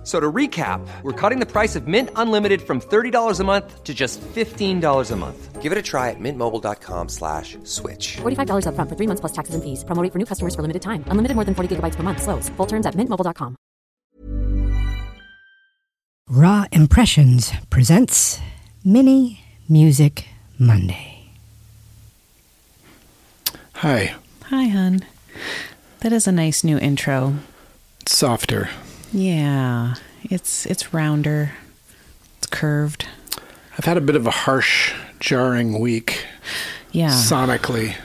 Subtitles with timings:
[0.00, 3.84] F- So to recap, we're cutting the price of Mint Unlimited from $30 a month
[3.84, 5.60] to just $15 a month.
[5.60, 8.16] Give it a try at mintmobile.com slash switch.
[8.22, 9.84] $45 upfront for three months plus taxes and fees.
[9.84, 11.04] Promo rate for new customers for limited time.
[11.12, 12.22] Unlimited more than 40 gigabytes per month.
[12.22, 12.48] Slows.
[12.56, 13.56] Full terms at mintmobile.com.
[16.30, 18.40] Raw Impressions presents
[18.84, 20.24] Mini Music
[20.58, 21.28] Monday.
[23.74, 24.14] Hi.
[24.48, 25.04] Hi, hun.
[26.00, 27.34] That is a nice new intro.
[28.06, 28.70] Softer.
[29.12, 31.52] Yeah, it's it's rounder.
[32.38, 33.06] It's curved.
[33.78, 36.26] I've had a bit of a harsh, jarring week
[36.92, 37.10] Yeah.
[37.10, 37.96] sonically.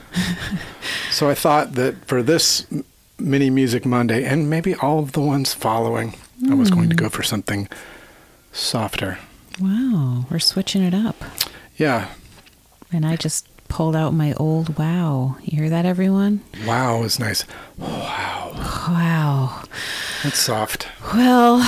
[1.10, 2.66] so I thought that for this
[3.18, 6.14] mini music Monday and maybe all of the ones following,
[6.50, 7.10] I was going to go hmm.
[7.10, 7.68] for something
[8.52, 9.18] softer.
[9.60, 11.16] wow, we're switching it up.
[11.76, 12.08] Yeah.
[12.92, 15.36] And I just pulled out my old wow.
[15.42, 16.40] You hear that, everyone?
[16.66, 17.44] Wow is nice.
[17.78, 18.52] Wow.
[18.88, 19.62] Wow.
[20.22, 20.88] That's soft.
[21.14, 21.60] Well,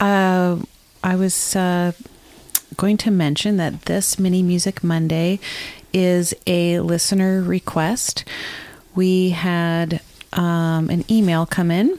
[0.00, 0.58] uh,
[1.04, 1.92] I was uh,
[2.76, 5.38] going to mention that this Mini Music Monday
[5.92, 8.24] is a listener request.
[8.94, 10.00] We had
[10.32, 11.98] um, an email come in,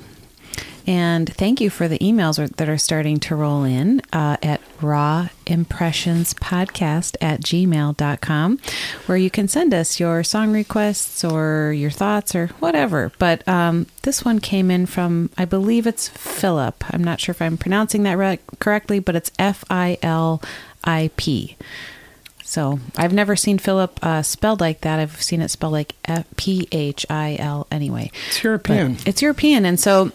[0.87, 4.61] and thank you for the emails are- that are starting to roll in uh, at
[4.81, 8.59] raw impressions podcast at gmail.com
[9.05, 13.11] where you can send us your song requests or your thoughts or whatever.
[13.19, 16.83] But um, this one came in from i believe it's philip.
[16.93, 20.37] I'm not sure if i'm pronouncing that right, correctly but it's f-i-l-i-p
[22.43, 24.99] so i've never seen philip uh, spelled like that.
[24.99, 28.11] I've seen it spelled like F- p-h-i-l anyway.
[28.27, 28.93] It's European.
[28.93, 30.11] but it's European, and so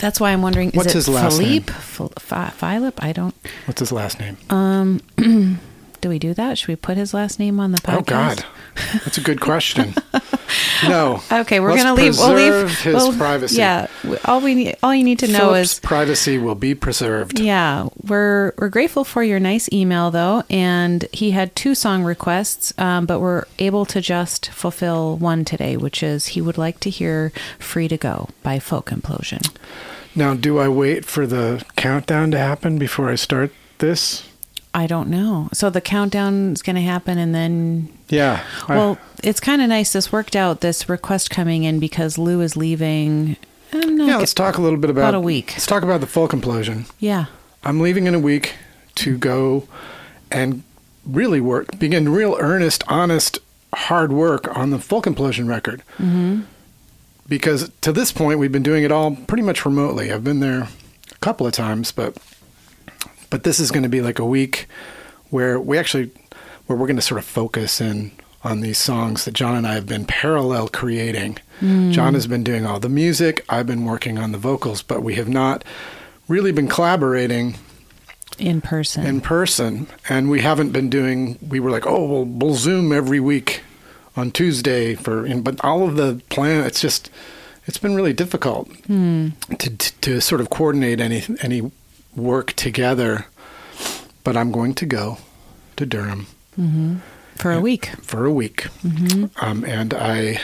[0.00, 1.50] that's why I'm wondering: is What's it his last Philippe?
[1.72, 1.80] name?
[1.80, 3.02] Phil- Phi- Philip?
[3.02, 3.34] I don't.
[3.66, 4.36] What's his last name?
[4.50, 5.00] Um,
[6.00, 6.56] Do we do that?
[6.56, 7.98] Should we put his last name on the podcast?
[7.98, 8.44] oh, God.
[9.04, 9.92] That's a good question.
[10.88, 11.20] no.
[11.30, 12.16] Okay, we're gonna leave.
[12.16, 13.56] We'll leave his we'll- privacy.
[13.56, 13.86] Yeah,
[14.24, 17.38] all we need, all you need to know is privacy will be preserved.
[17.38, 22.72] Yeah, we're we're grateful for your nice email though, and he had two song requests,
[22.78, 26.88] um, but we're able to just fulfill one today, which is he would like to
[26.90, 29.50] hear "Free to Go" by Folk Implosion.
[30.14, 34.26] Now, do I wait for the countdown to happen before I start this?
[34.74, 35.48] I don't know.
[35.52, 38.40] So the countdown is going to happen, and then Yeah.
[38.68, 39.92] I- Well, it's kind of nice.
[39.92, 40.60] This worked out.
[40.60, 43.36] This request coming in because Lou is leaving.
[43.72, 45.50] Yeah, let's talk a little bit about about a week.
[45.52, 46.86] Let's talk about the Folk Implosion.
[46.98, 47.26] Yeah.
[47.62, 48.54] I'm leaving in a week
[48.96, 49.68] to go
[50.30, 50.62] and
[51.06, 53.38] really work, begin real earnest, honest,
[53.74, 55.82] hard work on the Folk Implosion record.
[56.00, 56.40] Mm-hmm.
[57.30, 60.12] Because to this point, we've been doing it all pretty much remotely.
[60.12, 60.62] I've been there
[61.10, 62.18] a couple of times, but
[63.30, 64.66] but this is going to be like a week
[65.30, 66.10] where we actually
[66.66, 68.10] where we're going to sort of focus in
[68.42, 71.38] on these songs that John and I have been parallel creating.
[71.60, 71.92] Hmm.
[71.92, 75.14] John has been doing all the music, I've been working on the vocals, but we
[75.14, 75.62] have not
[76.26, 77.56] really been collaborating
[78.38, 79.04] In person.
[79.06, 83.20] in person and we haven't been doing we were like oh well we'll zoom every
[83.20, 83.62] week
[84.20, 87.10] on tuesday for but all of the plan it's just
[87.66, 88.68] it's been really difficult
[89.58, 91.70] to, to to sort of coordinate any any
[92.14, 93.26] work together
[94.24, 95.18] but i'm going to go
[95.76, 96.26] to durham.
[96.58, 96.96] Mm-hmm.
[97.36, 97.86] For a week.
[98.02, 98.64] for a week.
[98.84, 99.24] Mm-hmm.
[99.42, 100.40] Um, and i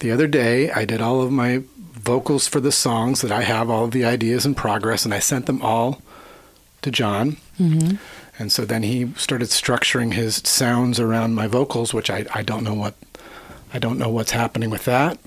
[0.00, 3.70] the other day i did all of my vocals for the songs that i have
[3.70, 6.02] all of the ideas in progress and i sent them all
[6.82, 7.96] to john mm-hmm.
[8.38, 12.64] And so then he started structuring his sounds around my vocals which i, I don't
[12.64, 12.94] know what
[13.72, 15.18] i don't know what's happening with that.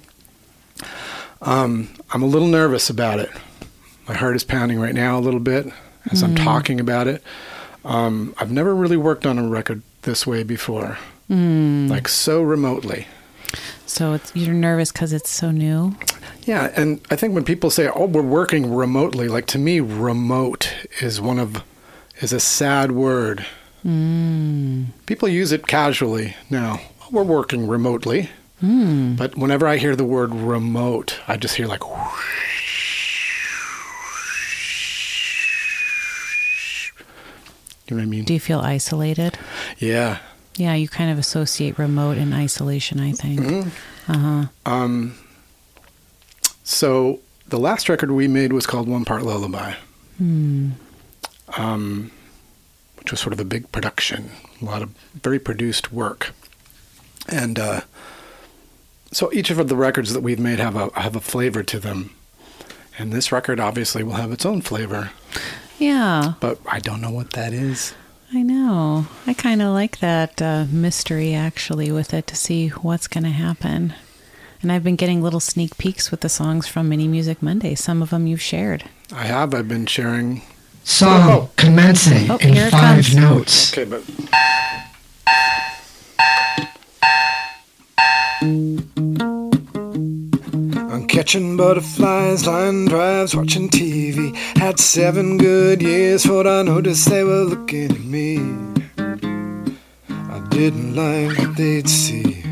[1.41, 3.29] Um, i'm a little nervous about it.
[4.07, 5.67] My heart is pounding right now a little bit
[6.11, 7.23] as i'm talking about it.
[7.83, 10.97] Um, I've never really worked on a record this way before,
[11.29, 13.07] like so remotely.
[13.85, 15.95] So it's, you're nervous because it's so new.
[16.43, 20.73] Yeah, and I think when people say, "Oh, we're working remotely," like to me, remote
[20.99, 21.63] is one of
[22.21, 23.45] is a sad word.
[23.83, 24.85] Hmm.
[25.05, 26.79] People use it casually now.
[27.01, 28.29] "Oh, we're working remotely,
[28.59, 29.15] hmm.
[29.15, 31.81] but whenever I hear the word remote, I just hear like.
[37.87, 38.23] You know what I mean?
[38.23, 39.37] Do you feel isolated?
[39.77, 40.17] Yeah.
[40.55, 43.41] Yeah, you kind of associate remote and isolation, I think.
[43.41, 44.11] Mm-hmm.
[44.11, 44.45] Uh-huh.
[44.65, 45.15] Um,
[46.63, 49.73] so the last record we made was called One Part Lullaby,
[50.17, 50.71] hmm.
[51.57, 52.11] Um,
[52.97, 54.31] which was sort of a big production,
[54.61, 54.89] a lot of
[55.21, 56.33] very produced work,
[57.27, 57.81] and uh,
[59.11, 62.11] so each of the records that we've made have a have a flavor to them,
[62.97, 65.11] And this record obviously will have its own flavor,
[65.79, 67.93] Yeah, but I don't know what that is.
[68.33, 69.05] I know.
[69.27, 73.29] I kind of like that uh, mystery actually with it to see what's going to
[73.29, 73.93] happen.
[74.61, 77.75] And I've been getting little sneak peeks with the songs from Mini Music Monday.
[77.75, 78.83] Some of them you've shared.
[79.13, 79.53] I have.
[79.53, 80.41] I've been sharing.
[80.87, 81.49] Song oh, oh.
[81.57, 83.15] commencing Oh, in five comes.
[83.15, 83.73] notes.
[83.73, 84.03] Okay, but
[89.67, 94.33] I'm catching butterflies, line drives, watching TV.
[94.57, 98.37] Had seven good years, thought I noticed they were looking at me.
[100.07, 102.44] I didn't like what they'd see.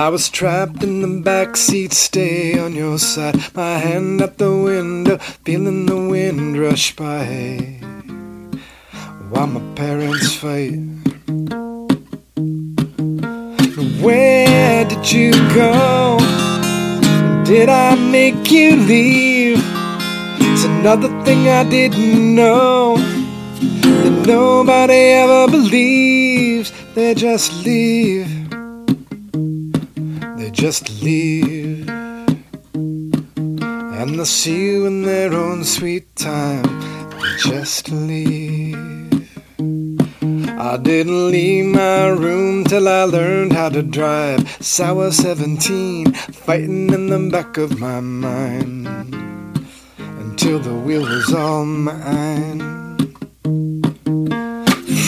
[0.00, 3.36] I was trapped in the back seat, stay on your side.
[3.54, 7.58] My hand at the window, feeling the wind rush by.
[9.28, 10.80] While my parents fight.
[14.00, 16.16] Where did you go?
[17.44, 19.62] Did I make you leave?
[20.40, 22.96] It's another thing I didn't know.
[22.96, 26.72] That nobody ever believes.
[26.94, 28.39] They just leave.
[30.60, 31.88] Just leave.
[32.74, 36.66] And they'll see you in their own sweet time.
[37.38, 38.76] Just leave.
[40.58, 44.62] I didn't leave my room till I learned how to drive.
[44.62, 48.86] Sour 17, fighting in the back of my mind.
[49.96, 52.98] Until the wheel was all mine.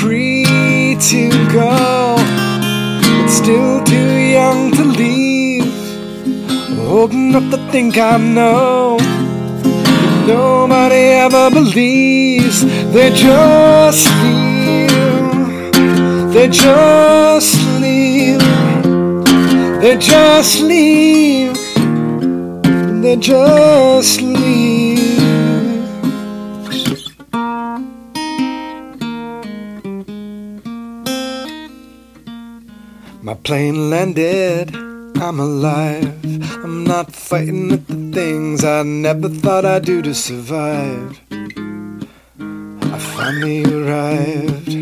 [0.01, 5.32] Free to go, but still too young to leave.
[6.93, 8.99] Holding up to think I know.
[10.27, 14.91] Nobody ever believes they just leave.
[16.35, 18.41] They just leave.
[19.81, 21.57] They just leave.
[23.03, 25.23] They just leave.
[33.23, 34.77] My plane landed.
[35.23, 36.42] I'm alive.
[36.93, 41.19] Not fighting with the things I never thought I'd do to survive.
[42.95, 44.75] I finally arrived.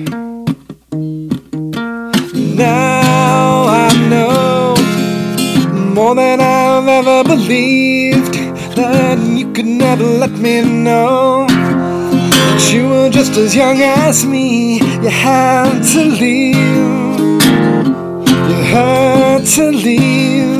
[2.58, 4.74] Now I know
[5.94, 8.34] more than I've ever believed
[8.74, 14.80] that you could never let me know that you were just as young as me.
[15.04, 16.56] You had to leave.
[18.50, 20.59] You had to leave.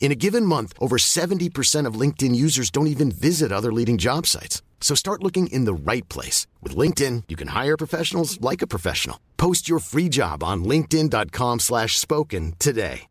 [0.00, 4.26] In a given month, over 70% of LinkedIn users don't even visit other leading job
[4.26, 4.62] sites.
[4.80, 6.48] So start looking in the right place.
[6.62, 9.20] With LinkedIn, you can hire professionals like a professional.
[9.36, 13.06] Post your free job on linkedin.com slash spoken today.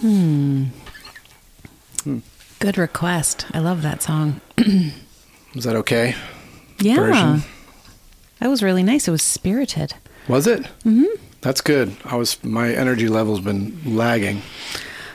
[0.00, 0.64] Hmm.
[2.02, 2.18] hmm.
[2.58, 3.46] Good request.
[3.52, 4.40] I love that song.
[5.54, 6.16] Was that okay?
[6.80, 6.96] Yeah.
[6.96, 7.42] Version.
[8.40, 9.06] That was really nice.
[9.06, 9.94] It was spirited.
[10.28, 10.62] Was it?
[10.84, 11.04] Mm-hmm.
[11.40, 11.96] That's good.
[12.04, 14.42] I was my energy level's been lagging,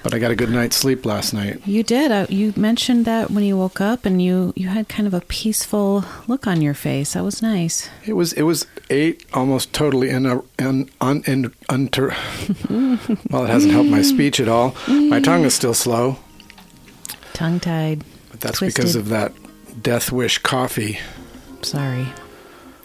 [0.03, 1.65] but I got a good night's sleep last night.
[1.65, 2.11] You did.
[2.11, 5.21] Uh, you mentioned that when you woke up and you, you had kind of a
[5.21, 7.13] peaceful look on your face.
[7.13, 7.89] That was nice.
[8.05, 12.09] It was it was eight almost totally in a in un in unter.
[12.69, 14.75] well, it hasn't helped my speech at all.
[14.87, 16.19] My tongue is still slow,
[17.31, 18.03] Tongue tied.
[18.31, 18.75] but that's Twisted.
[18.83, 19.31] because of that
[19.81, 20.99] Death Wish coffee.
[21.61, 22.07] Sorry.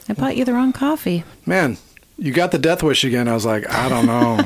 [0.09, 1.25] I bought you the wrong coffee.
[1.47, 1.79] Man,
[2.23, 3.27] you got the Death Wish again.
[3.27, 4.39] I was like, I don't know.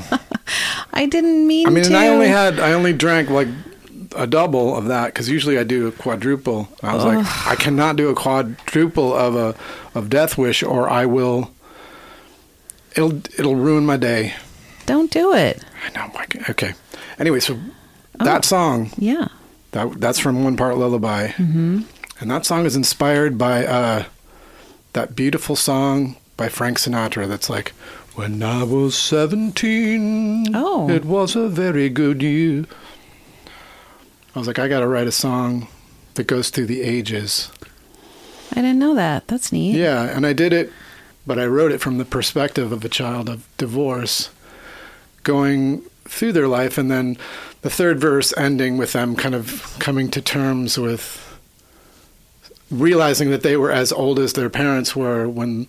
[0.95, 1.88] I didn't mean I mean, to.
[1.90, 3.49] and I only had I only drank like
[4.16, 6.68] a double of that because usually I do a quadruple.
[6.83, 9.54] I was like, I cannot do a quadruple of a
[9.95, 11.50] of Death Wish, or I will.
[12.92, 14.33] It'll it'll ruin my day.
[14.87, 15.62] Don't do it.
[15.85, 16.11] I know.
[16.49, 16.73] Okay.
[17.18, 17.59] Anyway, so
[18.14, 19.28] that song Yeah.
[19.73, 21.83] that that's from One Part Lullaby, mm-hmm.
[22.21, 24.04] and that song is inspired by uh,
[24.95, 27.28] that beautiful song by Frank Sinatra.
[27.28, 27.73] That's like.
[28.14, 30.88] When I was 17, Oh.
[30.88, 32.64] it was a very good year.
[34.35, 35.69] I was like, I got to write a song
[36.14, 37.50] that goes through the ages.
[38.52, 39.28] I didn't know that.
[39.28, 39.76] That's neat.
[39.76, 40.73] Yeah, and I did it
[41.26, 44.31] but I wrote it from the perspective of a child of divorce
[45.25, 47.19] going through their life, and then
[47.62, 51.37] the third verse ending with them kind of coming to terms with
[52.71, 55.66] realizing that they were as old as their parents were when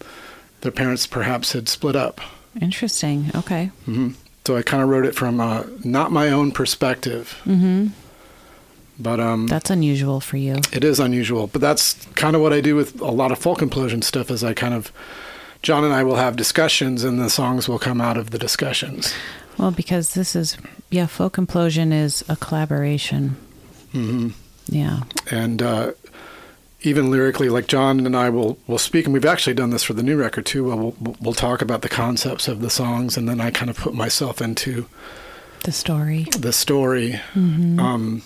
[0.61, 2.19] their parents perhaps had split up.
[2.61, 3.31] Interesting.
[3.35, 3.71] Okay.
[3.85, 4.09] hmm
[4.45, 7.87] So I kind of wrote it from uh, not my own perspective, Mm-hmm.
[8.99, 10.55] but um, That's unusual for you.
[10.73, 11.47] it is unusual.
[11.47, 14.31] But that's kind of what I do with a lot of folk implosion stuff.
[14.31, 14.91] Is I kind of
[15.61, 19.13] John and I will have discussions, and the songs will come out of the discussions.
[19.57, 20.55] Well, because this is,
[20.91, 23.35] yeah, Folk Implosion is a collaboration.
[23.91, 24.29] hmm
[24.67, 24.99] Yeah.
[25.31, 25.91] and uh,
[26.87, 29.93] even lyrically, like John and I will will speak, and we've actually done this for
[29.93, 30.63] the new record too.
[30.63, 33.77] We'll we'll, we'll talk about the concepts of the songs, and then I kind of
[33.77, 34.87] put myself into
[35.63, 36.25] The story.
[36.37, 37.19] the story.
[37.35, 38.23] Um,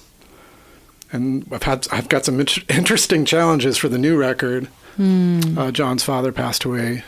[1.12, 4.68] and I've had I've got some int- interesting challenges for the new record.
[5.00, 7.04] Uh, John's father passed away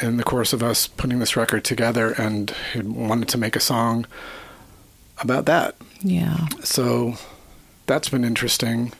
[0.00, 3.60] in the course of us putting this record together, and he wanted to make a
[3.60, 4.04] song
[5.22, 5.76] about that.
[6.02, 6.46] Yeah.
[6.62, 7.14] So
[7.86, 8.92] that's been interesting.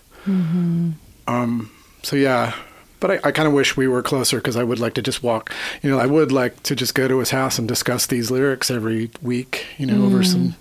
[1.26, 1.70] Um,
[2.02, 2.54] so yeah,
[3.00, 5.22] but I, I kind of wish we were closer because I would like to just
[5.22, 5.50] walk.
[5.82, 8.70] You know, I would like to just go to his house and discuss these lyrics
[8.70, 9.66] every week.
[9.78, 10.54] You know, over some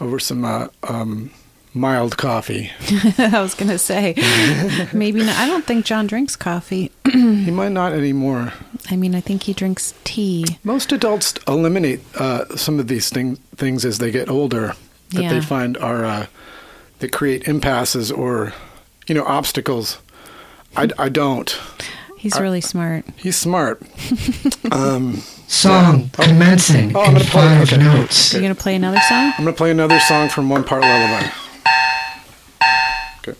[0.00, 1.30] over some uh, um,
[1.74, 2.70] mild coffee.
[3.18, 4.14] I was going to say,
[4.92, 5.36] maybe not.
[5.36, 6.92] I don't think John drinks coffee.
[7.12, 8.52] he might not anymore.
[8.90, 10.44] I mean, I think he drinks tea.
[10.64, 14.74] Most adults eliminate uh, some of these thing, things as they get older
[15.10, 15.30] that Yeah.
[15.30, 16.26] they find are uh,
[17.00, 18.52] that create impasses or
[19.08, 19.98] you know obstacles.
[20.76, 21.58] I, I don't.
[22.18, 23.04] He's really smart.
[23.16, 23.80] He's smart.
[24.72, 27.82] um, Song commencing Oh, I'm gonna play- five okay.
[27.82, 28.32] notes.
[28.34, 29.32] You're going to play another song?
[29.38, 31.30] I'm gonna play another song from One Part Lullaby.
[33.20, 33.38] Okay.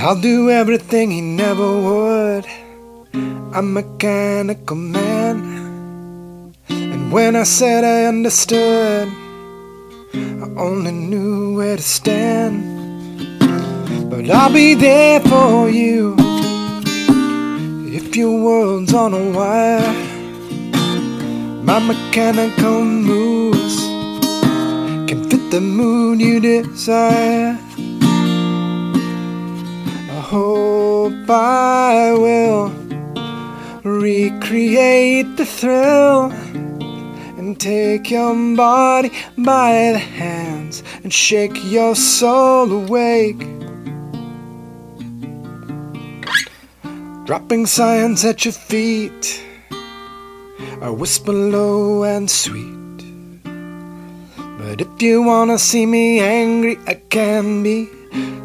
[0.00, 2.46] I'll do everything he never would.
[3.12, 5.17] I'm a mechanical man.
[7.10, 9.08] When I said I understood,
[10.12, 12.60] I only knew where to stand.
[14.10, 16.16] But I'll be there for you
[17.88, 19.92] if your world's on a wire.
[21.64, 23.76] My mechanical moves
[25.08, 27.58] can fit the mood you desire.
[30.10, 32.70] I hope I will
[33.82, 36.32] recreate the thrill
[37.58, 43.38] take your body by the hands and shake your soul awake.
[47.26, 49.44] Dropping science at your feet,
[50.80, 52.78] I whisper low and sweet.
[54.58, 57.88] But if you wanna see me angry, I can be.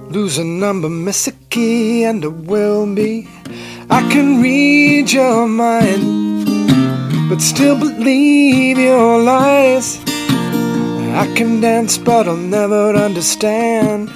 [0.10, 3.28] Lose a number, miss a key, and it will be.
[3.90, 6.33] I can read your mind,
[7.34, 10.00] but still believe your lies.
[11.18, 14.12] I can dance, but I'll never understand.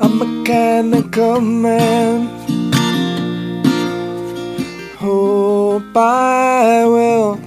[0.00, 2.28] I'm a mechanical man.
[4.96, 7.40] Hope I will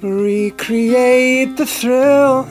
[0.00, 2.48] recreate the thrill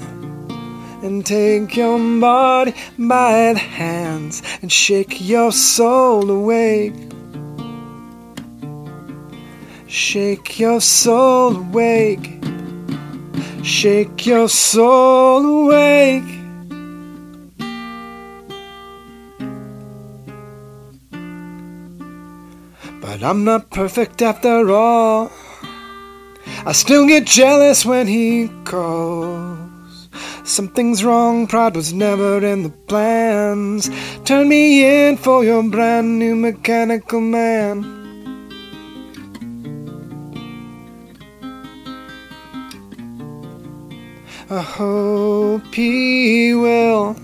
[1.01, 6.93] and take your body by the hands and shake your soul awake.
[9.95, 12.43] Shake your soul awake.
[13.63, 16.31] Shake your soul awake.
[22.99, 25.31] But I'm not perfect after all.
[26.65, 30.09] I still get jealous when he calls.
[30.43, 33.89] Something's wrong, pride was never in the plans.
[34.25, 38.04] Turn me in for your brand new mechanical man.
[44.49, 47.15] I hope he will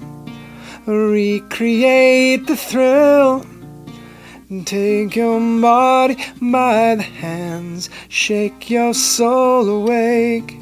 [0.87, 3.45] recreate the thrill
[4.65, 10.57] take your body by the hands, shake your soul awake.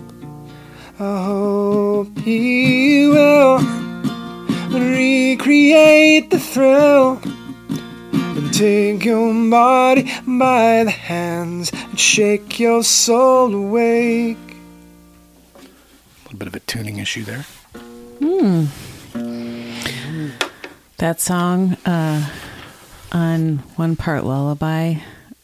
[0.99, 3.59] I hope he will
[4.69, 7.19] recreate the thrill
[8.11, 14.48] and take your body by the hands and shake your soul awake.
[16.39, 17.45] Bit of a tuning issue there.
[20.97, 22.29] That song uh,
[23.11, 24.95] on One Part Lullaby,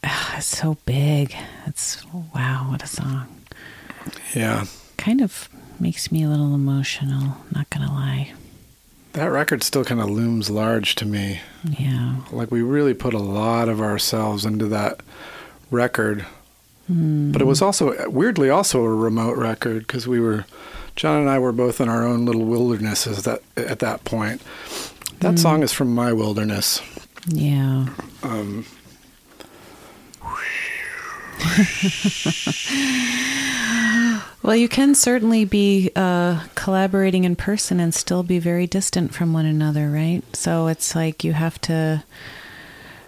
[0.04, 1.34] ah, it's so big.
[1.66, 2.02] It's
[2.34, 3.26] wow, what a song.
[4.34, 4.64] Yeah.
[4.96, 5.48] Kind of
[5.78, 8.32] makes me a little emotional, not gonna lie.
[9.12, 11.40] that record still kind of looms large to me.
[11.78, 12.16] Yeah.
[12.30, 15.00] Like we really put a lot of ourselves into that
[15.70, 16.24] record.
[16.88, 20.44] But it was also weirdly also a remote record because we were
[20.96, 24.40] John and I were both in our own little wildernesses that at that point.
[25.20, 26.80] That song is from my wilderness.
[27.26, 27.86] Yeah.
[34.42, 39.32] well, you can certainly be uh, collaborating in person and still be very distant from
[39.32, 40.22] one another, right?
[40.34, 42.04] So it's like you have to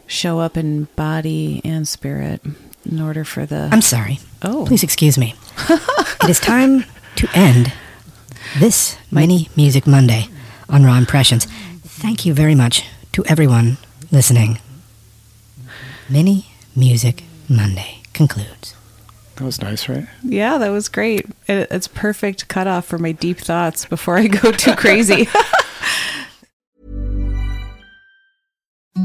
[0.06, 2.42] show up in body and spirit
[2.84, 3.68] in order for the.
[3.70, 4.18] I'm sorry.
[4.42, 4.64] Oh.
[4.66, 5.34] Please excuse me.
[5.68, 6.84] it is time
[7.18, 7.72] to end
[8.60, 10.28] this mini Music Monday
[10.68, 11.46] on Raw Impressions.
[11.82, 13.76] Thank you very much to everyone
[14.12, 14.60] listening.
[16.08, 16.46] Mini
[16.76, 18.76] Music Monday concludes.
[19.34, 20.06] That was nice, right?
[20.22, 21.26] Yeah, that was great.
[21.48, 25.28] It, it's perfect cutoff for my deep thoughts before I go too crazy.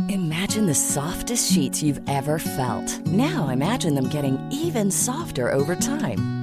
[0.09, 2.99] Imagine the softest sheets you've ever felt.
[3.07, 6.42] Now imagine them getting even softer over time.